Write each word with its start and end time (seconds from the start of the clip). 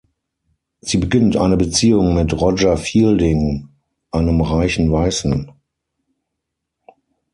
Sie 0.79 0.97
beginnt 0.97 1.37
eine 1.37 1.57
Beziehung 1.57 2.15
mit 2.15 2.33
Roger 2.33 2.75
Fielding, 2.75 3.69
einem 4.09 4.41
reichen 4.41 4.91
Weißen. 4.91 5.51